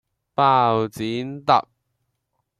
[0.33, 1.63] 包剪~~揼